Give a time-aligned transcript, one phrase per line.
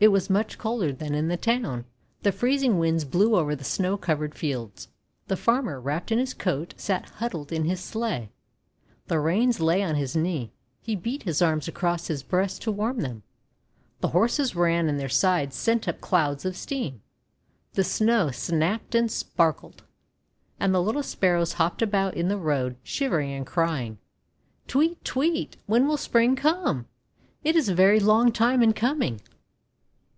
[0.00, 1.86] It was much colder than in the town.
[2.24, 4.88] The freezing Winds blew over the snow covered fields.
[5.28, 8.30] The farmer, wrapped in his coat, sat huddled in his sleigh.
[9.06, 10.52] The reins lay on his knee.
[10.82, 13.22] He beat his arms across his breast to warm them.
[14.00, 17.00] The horses ran and their sides sent up clouds of steam.
[17.72, 19.84] The Snow snapped and sparkled.
[20.60, 23.96] And the little Sparrows hopped about in the road, shivering and crying.
[24.66, 25.02] "Tweet!
[25.02, 25.56] Tweet!
[25.64, 26.88] When will Spring come?
[27.42, 29.20] It is a very long time in coming!'